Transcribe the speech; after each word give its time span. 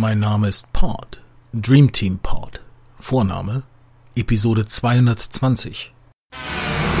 Mein 0.00 0.20
Name 0.20 0.46
ist 0.46 0.72
Pod, 0.72 1.22
Dream 1.52 1.90
Team 1.90 2.20
Pod. 2.22 2.60
Vorname 3.00 3.64
Episode 4.14 4.68
220. 4.68 5.92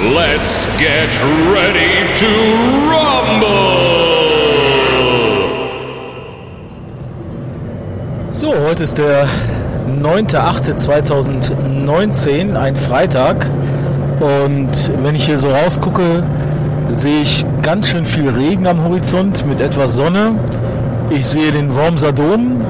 Let's 0.02 0.66
get 0.78 1.08
ready 1.54 2.08
to 2.18 2.26
rumble! 2.90 3.46
So, 8.32 8.52
heute 8.52 8.82
ist 8.82 8.98
der 8.98 9.28
9.8.2019, 9.86 12.56
ein 12.56 12.74
Freitag. 12.74 13.48
Und 14.18 14.92
wenn 15.04 15.14
ich 15.14 15.26
hier 15.26 15.38
so 15.38 15.52
rausgucke, 15.52 16.26
sehe 16.90 17.22
ich 17.22 17.46
ganz 17.62 17.90
schön 17.90 18.04
viel 18.04 18.28
Regen 18.28 18.66
am 18.66 18.82
Horizont 18.82 19.46
mit 19.46 19.60
etwas 19.60 19.94
Sonne. 19.94 20.34
Ich 21.10 21.26
sehe 21.26 21.52
den 21.52 21.76
Wormser 21.76 22.12
Dom 22.12 22.60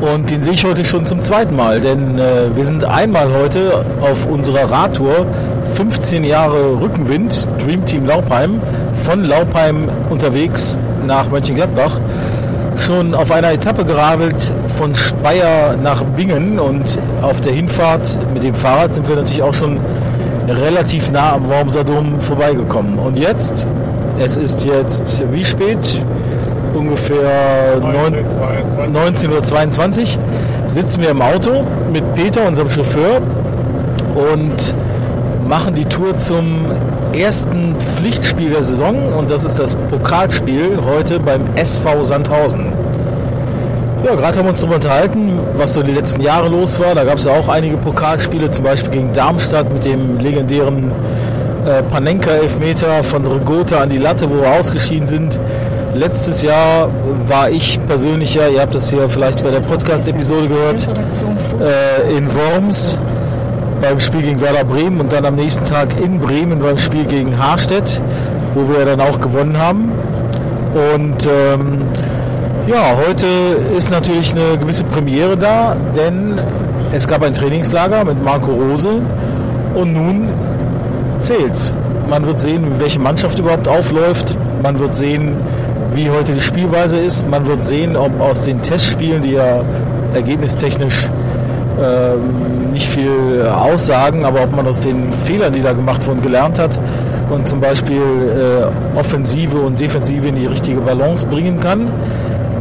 und 0.00 0.30
den 0.30 0.42
sehe 0.42 0.54
ich 0.54 0.64
heute 0.64 0.84
schon 0.84 1.04
zum 1.04 1.20
zweiten 1.20 1.54
Mal, 1.56 1.80
denn 1.80 2.18
äh, 2.18 2.54
wir 2.54 2.64
sind 2.64 2.84
einmal 2.84 3.32
heute 3.32 3.84
auf 4.00 4.26
unserer 4.26 4.70
Radtour 4.70 5.26
15 5.74 6.24
Jahre 6.24 6.80
Rückenwind, 6.80 7.48
Dream 7.58 7.84
Team 7.84 8.06
Laupheim, 8.06 8.60
von 9.02 9.24
Laupheim 9.24 9.88
unterwegs 10.08 10.78
nach 11.06 11.30
Mönchengladbach. 11.30 12.00
Schon 12.76 13.14
auf 13.14 13.30
einer 13.30 13.52
Etappe 13.52 13.84
geradelt 13.84 14.52
von 14.78 14.94
Speyer 14.94 15.76
nach 15.76 16.02
Bingen 16.02 16.58
und 16.58 16.98
auf 17.20 17.40
der 17.40 17.52
Hinfahrt 17.52 18.18
mit 18.32 18.42
dem 18.42 18.54
Fahrrad 18.54 18.94
sind 18.94 19.08
wir 19.08 19.16
natürlich 19.16 19.42
auch 19.42 19.54
schon 19.54 19.78
relativ 20.48 21.10
nah 21.10 21.34
am 21.34 21.48
Wormser 21.48 21.84
Dom 21.84 22.20
vorbeigekommen. 22.20 22.98
Und 22.98 23.18
jetzt, 23.18 23.68
es 24.18 24.36
ist 24.36 24.64
jetzt 24.64 25.24
wie 25.30 25.44
spät? 25.44 26.02
Ungefähr 26.74 27.78
19.22 27.80 30.00
Uhr 30.00 30.06
sitzen 30.66 31.02
wir 31.02 31.10
im 31.10 31.20
Auto 31.20 31.66
mit 31.92 32.14
Peter, 32.14 32.46
unserem 32.46 32.70
Chauffeur, 32.70 33.20
und 34.14 34.74
machen 35.48 35.74
die 35.74 35.84
Tour 35.84 36.16
zum 36.18 36.66
ersten 37.12 37.74
Pflichtspiel 37.96 38.50
der 38.50 38.62
Saison 38.62 39.12
und 39.14 39.30
das 39.30 39.44
ist 39.44 39.58
das 39.58 39.76
Pokalspiel 39.76 40.78
heute 40.84 41.18
beim 41.18 41.42
SV 41.56 42.04
Sandhausen. 42.04 42.72
Ja, 44.04 44.14
gerade 44.14 44.38
haben 44.38 44.46
wir 44.46 44.50
uns 44.50 44.60
darüber 44.60 44.76
unterhalten, 44.76 45.40
was 45.54 45.74
so 45.74 45.82
die 45.82 45.92
letzten 45.92 46.22
Jahre 46.22 46.48
los 46.48 46.80
war. 46.80 46.94
Da 46.94 47.04
gab 47.04 47.18
es 47.18 47.26
ja 47.26 47.32
auch 47.32 47.48
einige 47.48 47.76
Pokalspiele, 47.76 48.48
zum 48.48 48.64
Beispiel 48.64 48.90
gegen 48.90 49.12
Darmstadt 49.12 49.70
mit 49.72 49.84
dem 49.84 50.18
legendären 50.18 50.90
äh, 51.66 51.82
Panenka-Elfmeter 51.82 53.02
von 53.02 53.22
Dragota 53.22 53.82
an 53.82 53.90
die 53.90 53.98
Latte, 53.98 54.30
wo 54.30 54.40
wir 54.40 54.52
ausgeschieden 54.52 55.06
sind. 55.06 55.38
Letztes 55.94 56.42
Jahr 56.42 56.88
war 57.26 57.50
ich 57.50 57.80
persönlich 57.86 58.34
ja, 58.34 58.46
ihr 58.48 58.60
habt 58.60 58.74
das 58.74 58.90
hier 58.90 59.08
vielleicht 59.08 59.42
bei 59.42 59.50
der 59.50 59.60
Podcast-Episode 59.60 60.48
gehört, 60.48 60.88
äh, 61.60 62.16
in 62.16 62.28
Worms 62.32 62.98
beim 63.80 63.98
Spiel 63.98 64.22
gegen 64.22 64.40
Werder 64.40 64.64
Bremen 64.64 65.00
und 65.00 65.12
dann 65.12 65.24
am 65.24 65.34
nächsten 65.34 65.64
Tag 65.64 66.00
in 66.00 66.20
Bremen 66.20 66.60
beim 66.60 66.78
Spiel 66.78 67.06
gegen 67.06 67.36
Haarstedt, 67.38 68.00
wo 68.54 68.68
wir 68.68 68.84
dann 68.84 69.00
auch 69.00 69.20
gewonnen 69.20 69.58
haben. 69.58 69.92
Und 70.94 71.26
ähm, 71.26 71.82
ja, 72.68 72.96
heute 73.08 73.26
ist 73.76 73.90
natürlich 73.90 74.32
eine 74.32 74.58
gewisse 74.58 74.84
Premiere 74.84 75.36
da, 75.36 75.76
denn 75.96 76.40
es 76.92 77.08
gab 77.08 77.22
ein 77.24 77.34
Trainingslager 77.34 78.04
mit 78.04 78.22
Marco 78.22 78.52
Rose 78.52 79.00
und 79.74 79.92
nun 79.92 80.28
zählt's. 81.20 81.74
Man 82.08 82.26
wird 82.26 82.40
sehen, 82.40 82.66
welche 82.78 83.00
Mannschaft 83.00 83.38
überhaupt 83.38 83.66
aufläuft. 83.66 84.36
Man 84.62 84.78
wird 84.78 84.96
sehen, 84.96 85.36
wie 85.94 86.10
heute 86.10 86.34
die 86.34 86.40
Spielweise 86.40 86.98
ist. 86.98 87.28
Man 87.28 87.46
wird 87.46 87.64
sehen, 87.64 87.96
ob 87.96 88.20
aus 88.20 88.44
den 88.44 88.62
Testspielen, 88.62 89.22
die 89.22 89.32
ja 89.32 89.62
ergebnistechnisch 90.14 91.08
äh, 91.80 92.72
nicht 92.72 92.88
viel 92.88 93.46
aussagen, 93.46 94.24
aber 94.24 94.42
ob 94.42 94.54
man 94.54 94.66
aus 94.66 94.80
den 94.80 95.12
Fehlern, 95.12 95.52
die 95.52 95.62
da 95.62 95.72
gemacht 95.72 96.06
wurden, 96.06 96.22
gelernt 96.22 96.58
hat 96.58 96.80
und 97.30 97.46
zum 97.46 97.60
Beispiel 97.60 97.96
äh, 97.96 98.98
Offensive 98.98 99.58
und 99.58 99.78
Defensive 99.80 100.28
in 100.28 100.34
die 100.36 100.46
richtige 100.46 100.80
Balance 100.80 101.26
bringen 101.26 101.60
kann. 101.60 101.88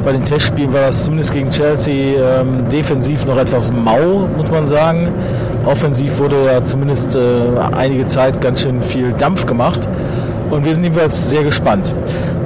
Bei 0.03 0.13
den 0.13 0.24
Testspielen 0.24 0.72
war 0.74 0.81
das 0.81 1.03
zumindest 1.03 1.34
gegen 1.34 1.50
Chelsea 1.50 1.94
ähm, 2.18 2.69
defensiv 2.72 3.25
noch 3.25 3.38
etwas 3.38 3.72
mau, 3.72 4.28
muss 4.35 4.50
man 4.50 4.66
sagen. 4.66 5.09
Offensiv 5.66 6.19
wurde 6.19 6.46
ja 6.46 6.63
zumindest 6.63 7.16
äh, 7.16 7.19
einige 7.75 8.06
Zeit 8.06 8.40
ganz 8.40 8.62
schön 8.62 8.81
viel 8.81 9.12
Dampf 9.12 9.46
gemacht. 9.46 9.90
Und 10.50 10.66
wir 10.66 10.74
sind 10.74 10.84
jedenfalls 10.84 11.30
sehr 11.30 11.44
gespannt. 11.44 11.94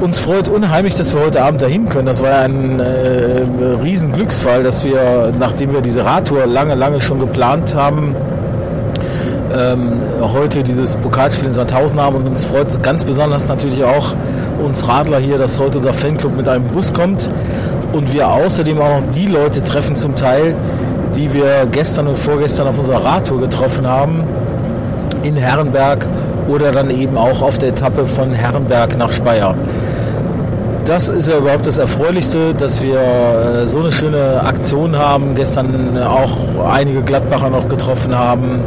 Uns 0.02 0.20
freut 0.20 0.50
unheimlich, 0.50 0.96
dass 0.96 1.14
wir 1.14 1.22
heute 1.22 1.42
Abend 1.42 1.62
dahin 1.62 1.88
können. 1.88 2.06
Das 2.06 2.22
war 2.22 2.30
ja 2.30 2.40
ein 2.40 2.80
äh, 2.80 3.44
riesen 3.82 4.12
Glücksfall, 4.12 4.64
dass 4.64 4.84
wir, 4.84 5.34
nachdem 5.38 5.72
wir 5.72 5.82
diese 5.82 6.04
Radtour 6.04 6.46
lange, 6.46 6.76
lange 6.76 7.00
schon 7.00 7.20
geplant 7.20 7.76
haben, 7.76 8.16
ähm, 9.56 10.02
heute 10.20 10.64
dieses 10.64 10.98
Pokalspiel 10.98 11.48
in 11.48 11.54
Sandhausen 11.54 12.00
haben. 12.00 12.18
Und 12.18 12.28
uns 12.28 12.44
freut 12.44 12.84
ganz 12.84 13.06
besonders 13.06 13.48
natürlich 13.48 13.84
auch 13.84 14.14
uns 14.62 14.88
Radler 14.88 15.20
hier, 15.20 15.38
dass 15.38 15.60
heute 15.60 15.78
unser 15.78 15.94
Fanclub 15.94 16.36
mit 16.36 16.48
einem 16.48 16.66
Bus 16.66 16.94
kommt 16.94 17.30
und 17.94 18.14
wir 18.14 18.30
außerdem 18.30 18.80
auch 18.80 19.02
noch 19.02 19.12
die 19.14 19.28
Leute 19.28 19.64
treffen 19.64 19.96
zum 19.96 20.16
Teil, 20.16 20.56
die 21.16 21.32
wir 21.34 21.68
gestern 21.72 22.08
und 22.08 22.18
vorgestern 22.18 22.68
auf 22.68 22.78
unserer 22.78 23.04
Radtour 23.04 23.40
getroffen 23.40 23.88
haben 23.88 24.24
in 25.24 25.36
Herrenberg 25.36 26.08
oder 26.48 26.72
dann 26.72 26.90
eben 26.90 27.18
auch 27.18 27.42
auf 27.42 27.58
der 27.58 27.70
Etappe 27.70 28.06
von 28.06 28.32
Herrenberg 28.32 28.98
nach 28.98 29.12
Speyer. 29.12 29.56
Das 30.86 31.08
ist 31.08 31.30
ja 31.30 31.38
überhaupt 31.38 31.66
das 31.66 31.78
Erfreulichste, 31.78 32.54
dass 32.54 32.84
wir 32.84 33.00
äh, 33.00 33.68
so 33.68 33.80
eine 33.80 33.92
schöne 33.92 34.44
Aktion 34.44 34.98
haben. 34.98 35.34
Gestern 35.34 35.98
auch 35.98 36.66
einige 36.70 37.02
Gladbacher 37.02 37.50
noch 37.50 37.70
getroffen 37.70 38.18
haben, 38.18 38.60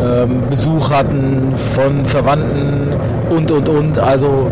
ähm, 0.00 0.42
Besuch 0.48 0.90
hatten 0.90 1.52
von 1.74 2.04
Verwandten 2.04 2.94
und, 3.30 3.50
und, 3.50 3.68
und. 3.68 3.98
Also 3.98 4.48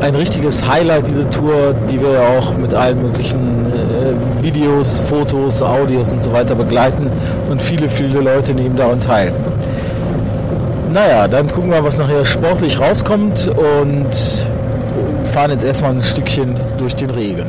ein 0.00 0.14
richtiges 0.14 0.68
Highlight, 0.68 1.06
diese 1.06 1.28
Tour, 1.30 1.74
die 1.90 2.00
wir 2.00 2.12
ja 2.12 2.38
auch 2.38 2.56
mit 2.58 2.74
allen 2.74 3.00
möglichen 3.00 3.66
äh, 3.66 4.42
Videos, 4.42 4.98
Fotos, 4.98 5.62
Audios 5.62 6.12
und 6.12 6.22
so 6.22 6.34
weiter 6.34 6.54
begleiten. 6.54 7.10
Und 7.48 7.62
viele, 7.62 7.88
viele 7.88 8.20
Leute 8.20 8.52
nehmen 8.52 8.76
daran 8.76 9.00
teil. 9.00 9.32
Naja, 10.92 11.28
dann 11.28 11.48
gucken 11.48 11.70
wir, 11.70 11.84
was 11.84 11.98
nachher 11.98 12.24
sportlich 12.24 12.80
rauskommt 12.80 13.48
und 13.48 14.14
fahren 15.32 15.50
jetzt 15.50 15.64
erstmal 15.64 15.92
ein 15.92 16.02
Stückchen 16.02 16.58
durch 16.78 16.96
den 16.96 17.10
Regen. 17.10 17.46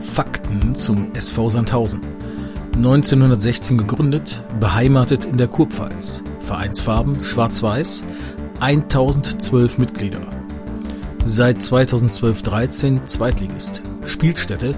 Fakten 0.00 0.74
zum 0.76 1.08
SV 1.14 1.48
Sandhausen. 1.48 2.00
1916 2.76 3.78
gegründet, 3.78 4.40
beheimatet 4.60 5.24
in 5.24 5.36
der 5.36 5.48
Kurpfalz. 5.48 6.22
Vereinsfarben 6.44 7.24
schwarz-weiß, 7.24 8.04
1012 8.60 9.78
Mitglieder. 9.78 10.20
Seit 11.24 11.58
2012-13 11.58 13.06
Zweitligist. 13.06 13.82
Spielstätte 14.04 14.74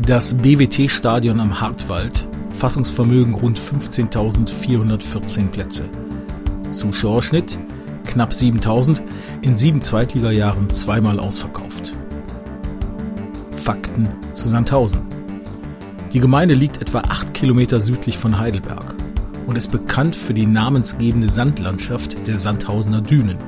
das 0.00 0.34
BWT-Stadion 0.34 1.40
am 1.40 1.60
Hartwald. 1.60 2.26
Fassungsvermögen 2.58 3.34
rund 3.34 3.58
15.414 3.58 5.48
Plätze. 5.48 5.84
Zuschauerschnitt 6.70 7.58
knapp 8.10 8.34
7000, 8.34 9.02
in 9.40 9.56
sieben 9.56 9.82
Zweitligajahren 9.82 10.68
zweimal 10.70 11.18
ausverkauft. 11.18 11.92
Fakten 13.56 14.08
zu 14.34 14.48
Sandhausen. 14.48 15.00
Die 16.12 16.20
Gemeinde 16.20 16.54
liegt 16.54 16.82
etwa 16.82 17.00
8 17.00 17.34
Kilometer 17.34 17.78
südlich 17.78 18.18
von 18.18 18.38
Heidelberg 18.38 18.96
und 19.46 19.56
ist 19.56 19.70
bekannt 19.70 20.16
für 20.16 20.34
die 20.34 20.46
namensgebende 20.46 21.28
Sandlandschaft 21.28 22.26
der 22.26 22.36
Sandhausener 22.36 23.00
Dünen. 23.00 23.38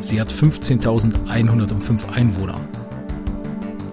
Sie 0.00 0.20
hat 0.20 0.32
15.105 0.32 2.12
Einwohner. 2.14 2.60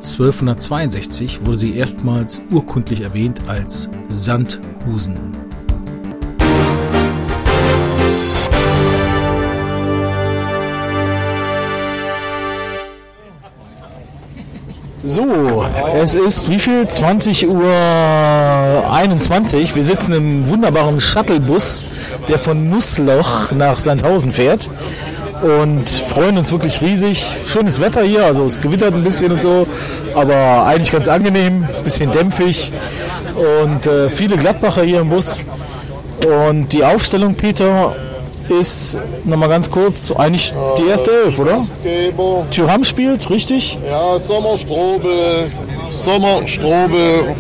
1262 0.04 1.46
wurde 1.46 1.58
sie 1.58 1.76
erstmals 1.76 2.42
urkundlich 2.52 3.02
erwähnt 3.02 3.42
als 3.48 3.90
Sandhusen. 4.08 5.16
So, 15.02 15.66
es 15.96 16.16
ist 16.16 16.50
wie 16.50 16.60
viel? 16.60 16.88
20 16.88 17.48
Uhr 17.48 17.64
21. 18.92 19.76
Wir 19.76 19.84
sitzen 19.84 20.14
im 20.14 20.48
wunderbaren 20.48 21.00
Shuttlebus, 21.00 21.86
der 22.28 22.38
von 22.38 22.70
Nussloch 22.70 23.52
nach 23.52 23.80
Sandhausen 23.80 24.32
fährt 24.32 24.70
und 25.42 25.90
freuen 25.90 26.38
uns 26.38 26.52
wirklich 26.52 26.82
riesig. 26.82 27.26
Schönes 27.46 27.80
Wetter 27.82 28.04
hier, 28.04 28.26
also 28.26 28.46
es 28.46 28.62
gewittert 28.62 28.94
ein 28.94 29.04
bisschen 29.04 29.32
und 29.32 29.42
so, 29.42 29.68
aber 30.16 30.66
eigentlich 30.66 30.92
ganz 30.92 31.08
angenehm, 31.08 31.68
bisschen 31.84 32.12
dämpfig 32.12 32.72
und 33.36 33.86
äh, 33.86 34.10
viele 34.10 34.38
Gladbacher 34.38 34.84
hier 34.84 35.02
im 35.02 35.10
Bus. 35.10 35.44
Und 36.26 36.72
die 36.74 36.84
Aufstellung, 36.84 37.36
Peter, 37.36 37.96
ist 38.50 38.98
nochmal 39.24 39.50
ganz 39.50 39.70
kurz 39.70 40.12
eigentlich 40.12 40.54
die 40.80 40.88
erste 40.88 41.12
Elf, 41.12 41.40
oder? 41.40 41.60
Tyram 42.52 42.84
spielt, 42.84 43.30
richtig? 43.30 43.78
ja, 43.88 44.20
Sommer, 44.20 44.58
Strobel, 44.58 45.48
Sommer, 45.90 46.46
Strobel, 46.46 47.36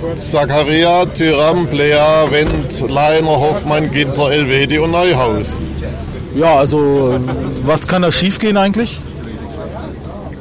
Tyram, 1.14 1.68
Plea, 1.68 2.26
Wendt, 2.30 2.90
Leiner, 2.90 3.40
Hoffmann, 3.40 3.92
Ginter, 3.92 4.32
Elvedi 4.32 4.80
und 4.80 4.92
Neuhaus. 4.92 5.62
Ja, 6.36 6.58
also 6.58 7.18
was 7.64 7.88
kann 7.88 8.02
da 8.02 8.12
schiefgehen 8.12 8.58
eigentlich? 8.58 9.00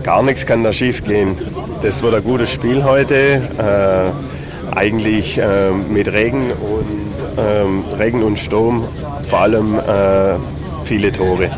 Gar 0.02 0.22
nichts 0.24 0.44
kann 0.44 0.64
da 0.64 0.72
schief 0.72 1.04
gehen. 1.04 1.36
Das 1.82 2.02
wird 2.02 2.14
ein 2.14 2.24
gutes 2.24 2.52
Spiel 2.52 2.82
heute. 2.82 3.14
Äh, 3.14 4.74
eigentlich 4.76 5.38
äh, 5.38 5.70
mit 5.70 6.12
Regen 6.12 6.50
und, 6.50 7.14
ähm, 7.38 7.84
Regen 7.96 8.22
und 8.24 8.38
Sturm, 8.38 8.84
vor 9.28 9.40
allem 9.40 9.78
äh, 9.78 10.34
viele 10.84 11.12
Tore. 11.12 11.48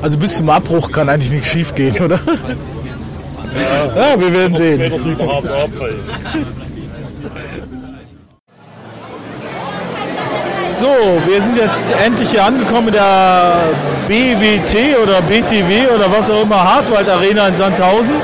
Also 0.00 0.16
bis 0.16 0.38
zum 0.38 0.48
Abbruch 0.48 0.90
kann 0.90 1.08
eigentlich 1.10 1.30
nichts 1.30 1.48
schiefgehen, 1.48 2.00
oder? 2.00 2.20
Ja, 3.94 4.18
wir 4.18 4.32
werden 4.32 4.56
sehen. 4.56 4.92
So, 10.78 10.86
wir 11.26 11.42
sind 11.42 11.56
jetzt 11.56 11.82
endlich 12.04 12.30
hier 12.30 12.44
angekommen 12.44 12.86
in 12.86 12.94
der 12.94 13.62
BWT 14.06 14.96
oder 15.02 15.20
BTW 15.22 15.88
oder 15.88 16.06
was 16.16 16.30
auch 16.30 16.42
immer, 16.42 16.62
Hartwald 16.62 17.08
Arena 17.08 17.48
in 17.48 17.56
Sandhausen. 17.56 18.14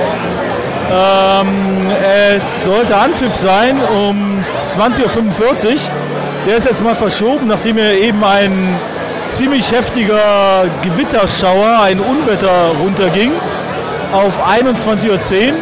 Ähm, 0.89 1.91
es 2.37 2.63
sollte 2.63 2.95
Anpfiff 2.95 3.35
sein 3.35 3.77
um 3.93 4.45
20.45 4.65 5.03
Uhr. 5.03 5.81
Der 6.47 6.59
ist 6.59 6.69
jetzt 6.69 6.85
mal 6.85 6.95
verschoben, 6.95 7.49
nachdem 7.49 7.77
hier 7.77 8.01
eben 8.01 8.23
ein 8.23 8.53
ziemlich 9.31 9.73
heftiger 9.73 10.67
Gewitterschauer, 10.83 11.81
ein 11.83 11.99
Unwetter 11.99 12.71
runterging 12.81 13.33
auf 14.13 14.39
21.10 14.47 15.09
Uhr. 15.11 15.55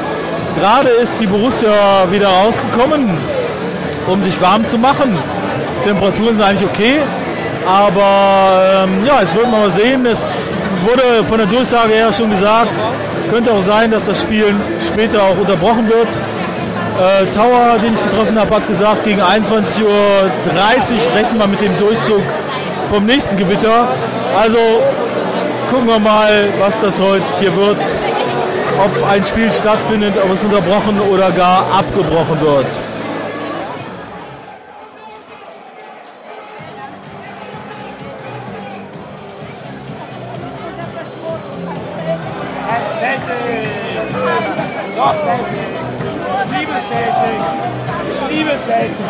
Gerade 0.61 0.91
ist 0.91 1.19
die 1.23 1.27
Borussia 1.27 2.11
wieder 2.11 2.29
rausgekommen, 2.29 3.17
um 4.09 4.21
sich 4.21 4.39
warm 4.43 4.67
zu 4.67 4.77
machen. 4.77 5.17
Temperaturen 5.85 6.37
sind 6.37 6.43
eigentlich 6.43 6.69
okay, 6.69 6.97
aber 7.67 8.85
ähm, 8.85 9.05
ja, 9.05 9.21
jetzt 9.21 9.35
wird 9.35 9.51
man 9.51 9.63
mal 9.63 9.71
sehen. 9.71 10.05
Es 10.07 10.33
wurde 10.83 11.25
von 11.25 11.39
der 11.39 11.47
Durchsage 11.47 11.93
her 11.93 12.13
schon 12.13 12.31
gesagt, 12.31 12.71
könnte 13.31 13.53
auch 13.53 13.63
sein, 13.63 13.91
dass 13.91 14.07
das 14.07 14.21
Spiel 14.21 14.55
später 14.81 15.23
auch 15.23 15.37
unterbrochen 15.39 15.89
wird. 15.89 16.09
Äh, 16.09 17.27
Tower, 17.35 17.79
den 17.83 17.95
ich 17.95 18.03
getroffen 18.03 18.39
habe, 18.39 18.55
hat 18.55 18.67
gesagt, 18.69 19.05
gegen 19.05 19.21
21.30 19.21 19.83
Uhr 19.85 21.15
rechnen 21.17 21.39
wir 21.39 21.47
mit 21.47 21.61
dem 21.61 21.77
Durchzug 21.79 22.23
vom 22.91 23.07
nächsten 23.07 23.37
Gewitter. 23.37 23.89
Also 24.41 24.59
gucken 25.71 25.87
wir 25.87 25.99
mal, 25.99 26.49
was 26.61 26.81
das 26.81 27.01
heute 27.01 27.25
hier 27.41 27.55
wird. 27.57 27.79
Ob 28.85 29.11
ein 29.11 29.25
Spiel 29.25 29.51
stattfindet, 29.51 30.15
ob 30.23 30.33
es 30.33 30.45
unterbrochen 30.45 31.01
oder 31.11 31.31
gar 31.31 31.67
abgebrochen 31.79 32.41
wird. 32.41 32.67
Celtic! 43.03 43.67
Doch, 44.95 45.15
Celtic! 45.25 45.59
Ich 46.45 46.51
liebe 46.57 46.77
Celtic! 46.89 47.41
Ich 48.09 48.23
liebe 48.31 48.55
Celtic! 48.65 49.07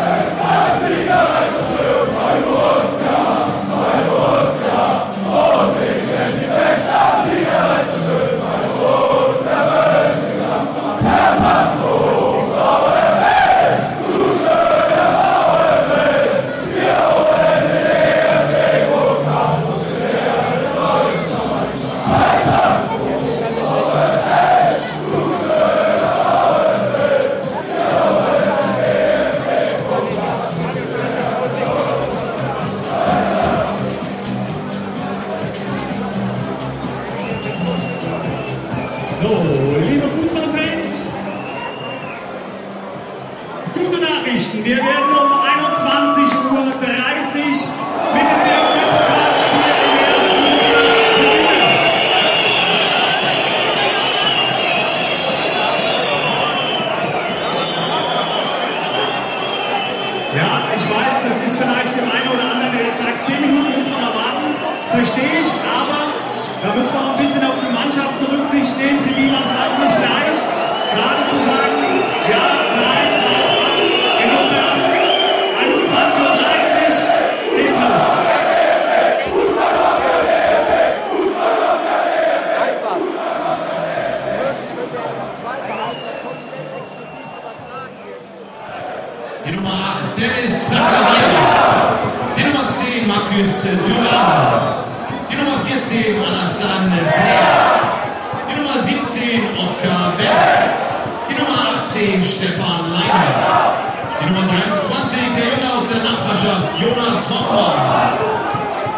Nachbarschaft, 106.53 106.79
Jonas 106.79 107.21
Hoffmann. 107.29 108.13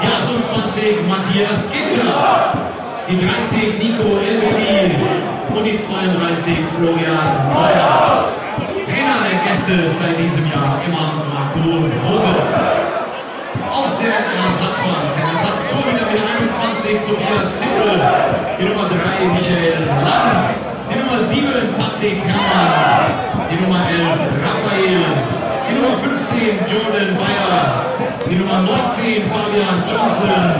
Die 0.01 0.07
28, 0.07 1.07
Matthias 1.07 1.71
Ginter. 1.71 2.53
Die 3.07 3.17
30, 3.17 3.79
Nico 3.79 4.17
Elvedi. 4.19 4.95
Und 5.55 5.63
die 5.63 5.77
32, 5.77 6.57
Florian 6.77 7.53
Neuhaus. 7.53 8.35
Trainer 8.85 9.24
der 9.24 9.39
Gäste 9.47 9.89
seit 9.89 10.17
diesem 10.19 10.45
Jahr 10.51 10.81
immer 10.85 11.24
Marco 11.31 11.59
Rose. 11.59 12.35
Auf 13.71 13.91
der 14.00 14.19
Ersatzbank, 14.19 15.07
der 15.15 15.25
Ersatztorhüter 15.31 16.05
mit 16.12 16.21
21 16.21 17.00
Tobias 17.07 17.47
Zippel, 17.57 18.00
die 18.59 18.63
Nummer 18.63 18.88
3 18.89 19.25
Michael 19.27 19.88
Lang, 20.03 20.55
die 20.89 20.97
Nummer 21.00 21.24
7 21.24 21.74
Patrick 21.74 22.24
Herrmann, 22.24 23.12
die 23.50 23.62
Nummer 23.62 23.89
11 23.89 24.19
Raphael, 24.43 25.45
die 25.75 25.82
Nummer 25.82 25.98
15 25.98 26.60
Jordan 26.67 27.17
Bayer, 27.17 27.86
die 28.29 28.36
Nummer 28.36 28.62
19 28.62 29.29
Fabian 29.29 29.84
Johnson, 29.84 30.55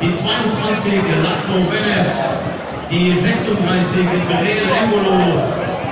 die 0.00 0.12
22 0.12 0.94
Laszlo 1.22 1.64
Benes, 1.70 2.08
die 2.90 3.12
36 3.12 4.06
Berel 4.28 4.68
Embolo 4.82 5.42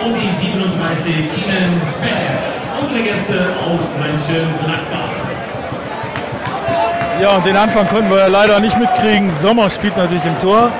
und 0.04 0.14
die 0.14 0.46
37 0.46 1.14
Keenan 1.34 1.80
Perez. 2.00 2.66
Unsere 2.80 3.00
Gäste 3.02 3.54
aus 3.64 3.80
Mönchengladbach. 4.00 5.14
Ja, 7.20 7.36
und 7.36 7.46
den 7.46 7.56
Anfang 7.56 7.86
konnten 7.88 8.10
wir 8.10 8.18
ja 8.18 8.26
leider 8.26 8.60
nicht 8.60 8.78
mitkriegen. 8.78 9.30
Sommer 9.30 9.70
spielt 9.70 9.96
natürlich 9.96 10.24
im 10.24 10.38
Tor. 10.38 10.70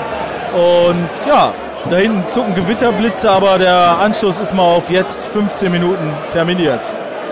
Und 0.54 1.08
ja, 1.26 1.52
da 1.88 1.96
hinten 1.96 2.28
zucken 2.30 2.54
Gewitterblitze, 2.54 3.30
aber 3.30 3.58
der 3.58 3.98
Anschluss 4.00 4.38
ist 4.38 4.54
mal 4.54 4.62
auf 4.62 4.90
jetzt 4.90 5.24
15 5.26 5.72
Minuten 5.72 6.12
terminiert. 6.32 6.82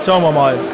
Schauen 0.05 0.23
wir 0.23 0.33
mal. 0.33 0.53
Also. 0.53 0.65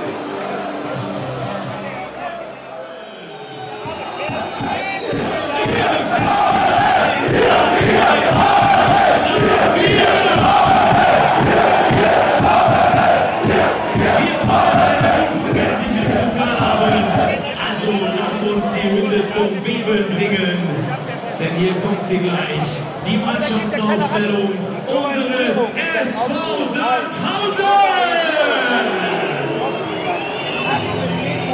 Denn 21.39 21.55
hier 21.57 21.75
kommt 21.75 22.05
sie 22.05 22.19
gleich. 22.19 22.81
Die 23.07 23.17
Mannschaftsaufstellung 23.17 24.51
unseres 24.89 25.57
SV 25.57 26.35
Sandhausen. 26.75 27.61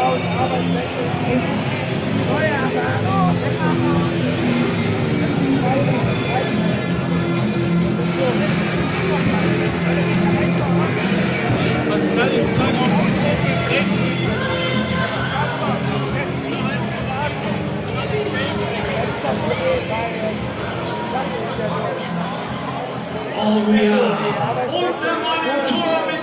Oh 0.08 0.12
ja, 23.72 24.18
unser 24.68 25.16
Mann 25.22 25.42
im 25.44 25.60
Tor 25.68 25.98
mit 26.06 26.15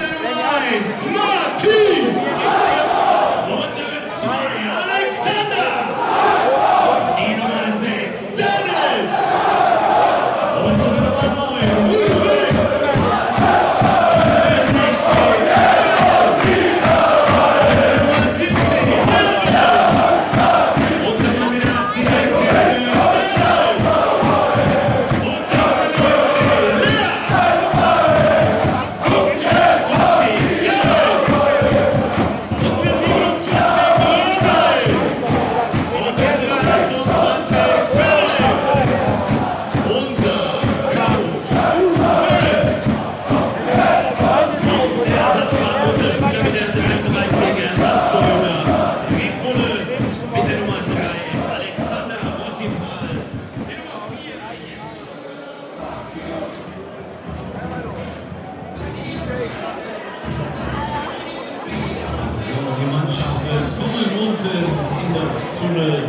Tunnel. 65.64 66.04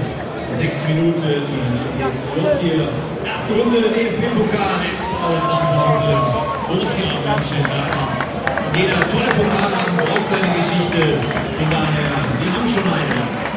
Sechs 0.58 0.76
Minuten 0.88 1.42
jetzt 1.98 2.22
los 2.34 2.60
hier. 2.60 2.88
Erste 3.22 3.52
Runde 3.54 3.86
DFB-Pokal 3.94 4.82
SV 4.98 5.22
Sandhausen. 5.46 6.18
Borussia 6.66 7.06
Mönchengladbach. 7.22 8.14
Jeder 8.74 9.00
tolle 9.10 9.30
Pokal 9.38 9.70
hat 9.78 9.90
auch 10.10 10.24
seine 10.30 10.50
Geschichte. 10.58 11.22
Von 11.58 11.70
daher, 11.70 12.10
wir 12.40 12.50
haben 12.52 12.66
schon 12.66 12.82
eine. 12.82 13.53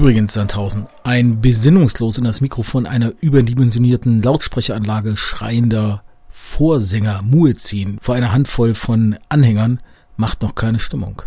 Übrigens, 0.00 0.32
Sandhausen, 0.32 0.86
ein 1.04 1.42
besinnungslos 1.42 2.16
in 2.16 2.24
das 2.24 2.40
Mikrofon 2.40 2.86
einer 2.86 3.12
überdimensionierten 3.20 4.22
Lautsprecheranlage 4.22 5.14
schreiender 5.14 6.02
Vorsänger 6.30 7.20
Muezzin 7.20 7.98
vor 8.00 8.14
einer 8.14 8.32
Handvoll 8.32 8.74
von 8.74 9.18
Anhängern 9.28 9.78
macht 10.16 10.40
noch 10.40 10.54
keine 10.54 10.78
Stimmung. 10.78 11.20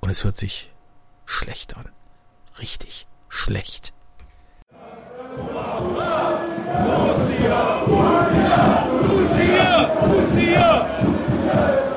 Und 0.00 0.10
es 0.10 0.22
hört 0.22 0.36
sich 0.36 0.70
schlecht 1.24 1.74
an. 1.74 1.86
Richtig 2.60 3.06
schlecht. 3.30 3.94
Lucia! 6.90 7.86
Lucia! 9.08 9.90
Lucia! 10.12 10.98
Nimm 11.00 11.91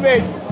mal 0.00 0.45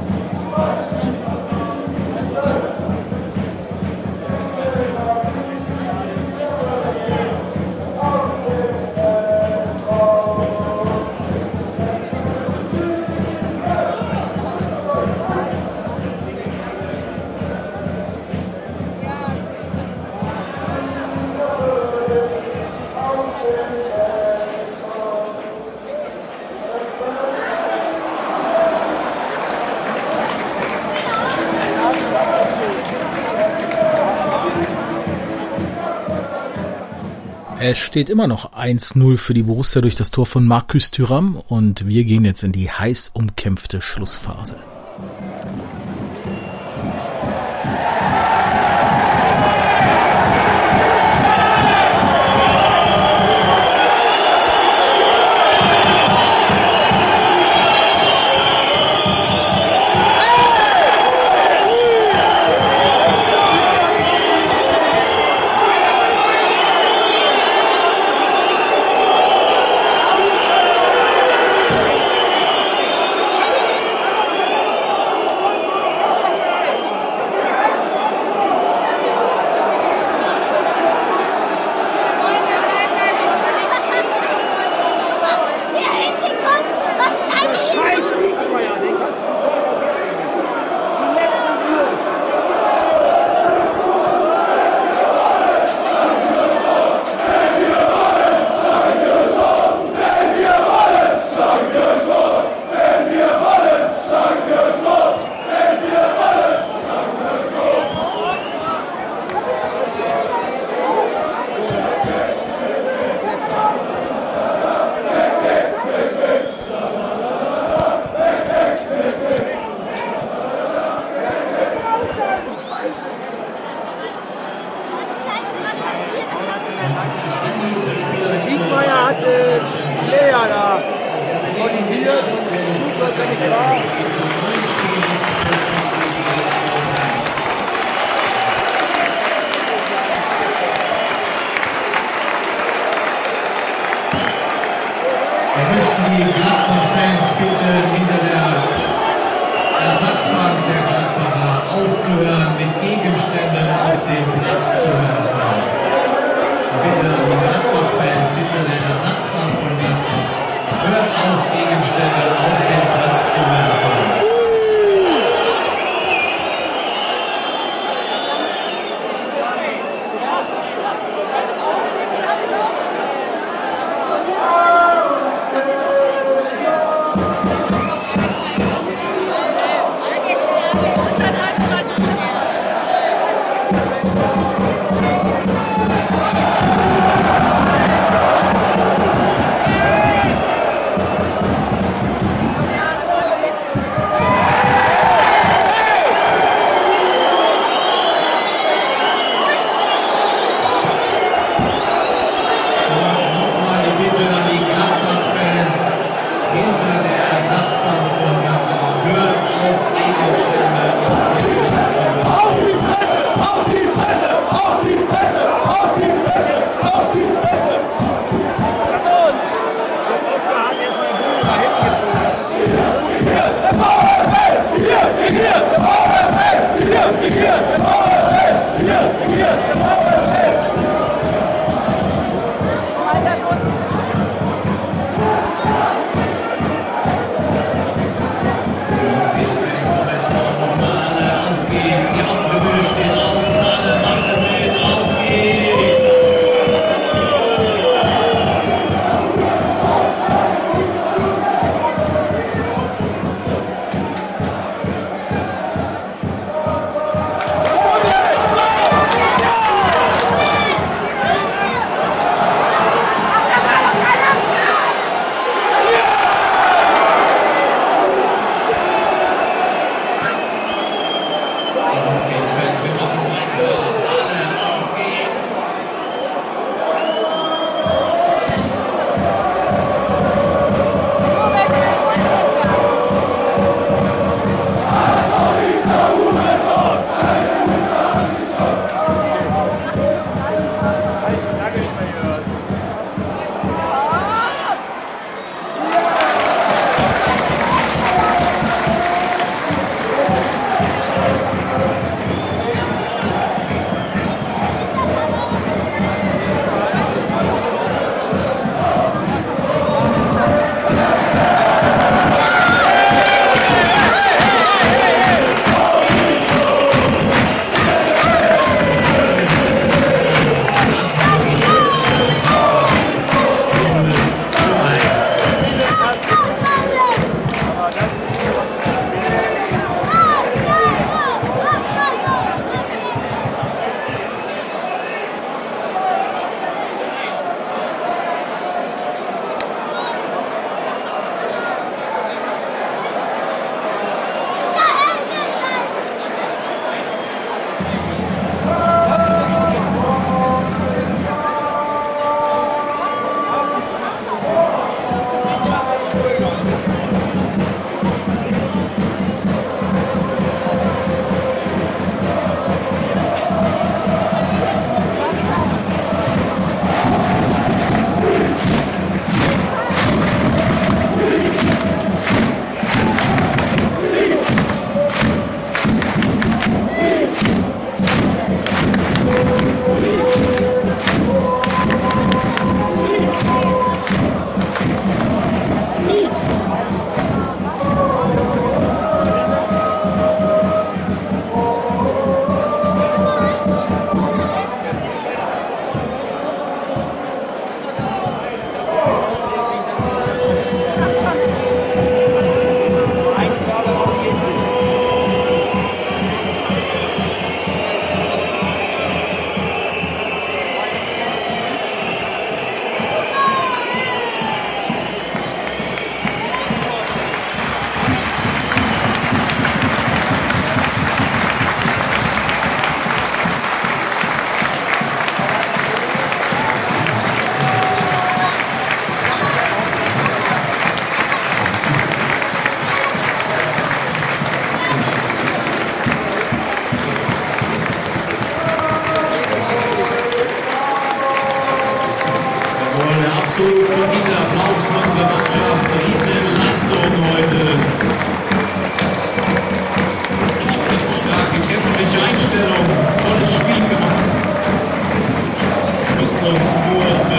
Es 37.74 37.80
steht 37.80 38.08
immer 38.08 38.28
noch 38.28 38.52
1-0 38.52 39.16
für 39.16 39.34
die 39.34 39.42
Borussia 39.42 39.82
durch 39.82 39.96
das 39.96 40.12
Tor 40.12 40.26
von 40.26 40.46
Marcus 40.46 40.92
Thuram 40.92 41.42
und 41.48 41.88
wir 41.88 42.04
gehen 42.04 42.24
jetzt 42.24 42.44
in 42.44 42.52
die 42.52 42.70
heiß 42.70 43.10
umkämpfte 43.14 43.82
Schlussphase. 43.82 44.58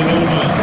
Nova. 0.06 0.55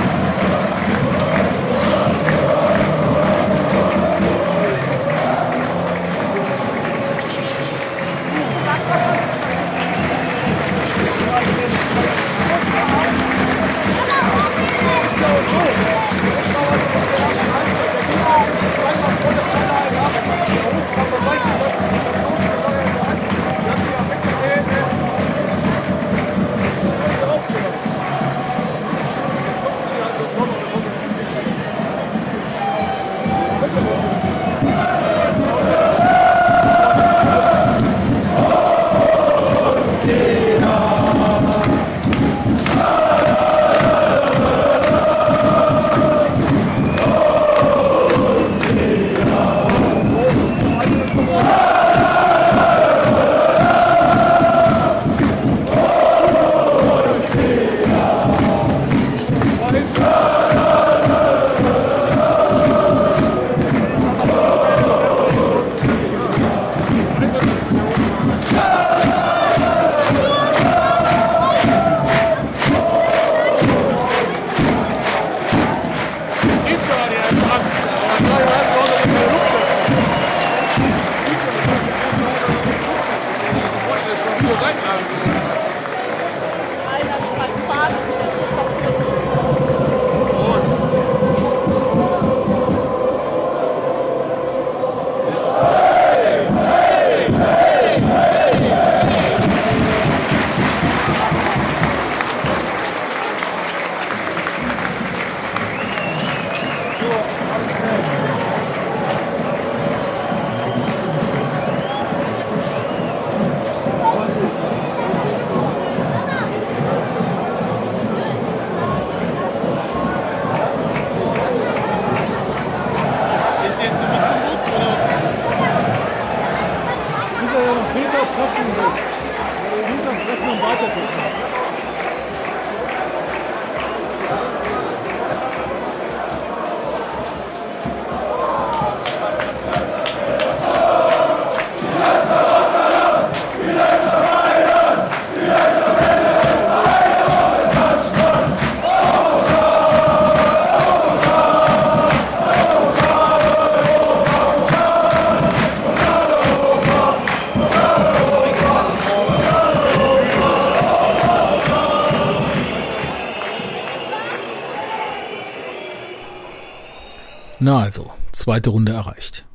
Na 167.73 167.85
also, 167.85 168.13
zweite 168.33 168.69
Runde 168.69 168.93
erreicht. 168.93 169.47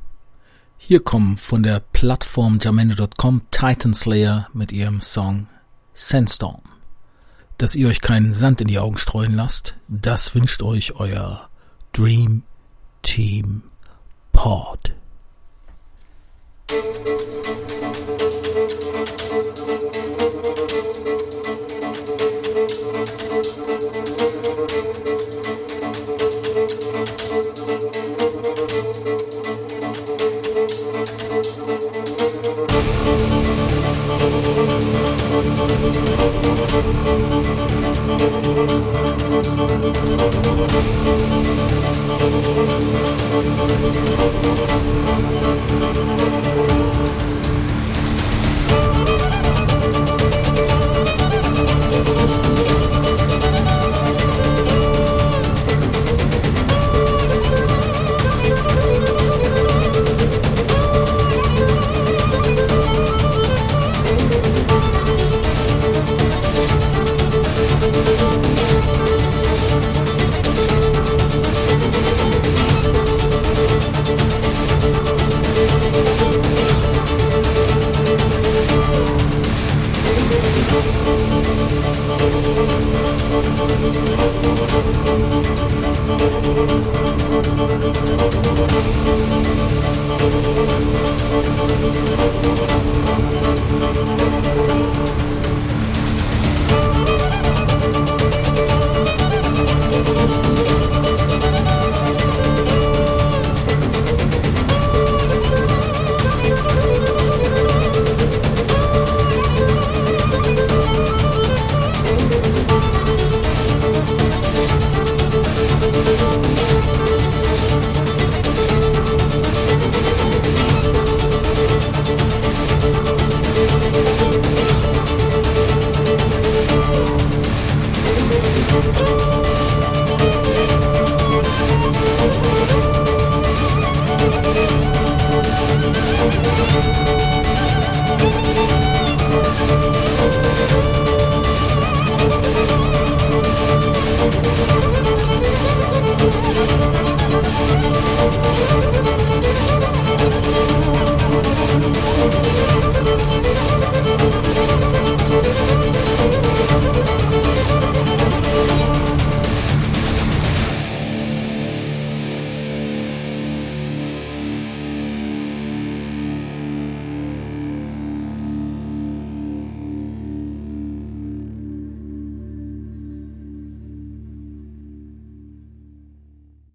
Hier 0.76 0.98
kommen 0.98 1.36
von 1.36 1.62
der 1.62 1.78
Plattform 1.78 2.58
jamendo.com 2.60 3.42
Titan 3.52 3.94
Slayer 3.94 4.48
mit 4.52 4.72
ihrem 4.72 5.00
Song 5.00 5.46
Sandstorm. 5.94 6.62
Dass 7.58 7.76
ihr 7.76 7.86
euch 7.86 8.00
keinen 8.00 8.34
Sand 8.34 8.60
in 8.60 8.66
die 8.66 8.80
Augen 8.80 8.98
streuen 8.98 9.36
lasst, 9.36 9.76
das 9.86 10.34
wünscht 10.34 10.64
euch 10.64 10.96
euer 10.96 11.48
Dream 11.92 12.42
Team 13.02 13.62
Pod. 14.32 14.94
Thank 39.94 40.68